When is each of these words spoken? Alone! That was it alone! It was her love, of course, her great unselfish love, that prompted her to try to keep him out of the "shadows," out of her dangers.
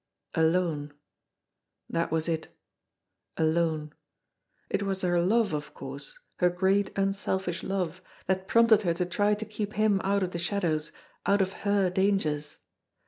Alone! 0.33 0.93
That 1.87 2.09
was 2.11 2.27
it 2.27 2.47
alone! 3.37 3.93
It 4.67 4.81
was 4.81 5.03
her 5.03 5.21
love, 5.21 5.53
of 5.53 5.75
course, 5.75 6.17
her 6.37 6.49
great 6.49 6.89
unselfish 6.97 7.61
love, 7.61 8.01
that 8.25 8.47
prompted 8.47 8.81
her 8.81 8.95
to 8.95 9.05
try 9.05 9.35
to 9.35 9.45
keep 9.45 9.73
him 9.73 10.01
out 10.03 10.23
of 10.23 10.31
the 10.31 10.39
"shadows," 10.39 10.91
out 11.27 11.43
of 11.43 11.53
her 11.53 11.91
dangers. 11.91 12.57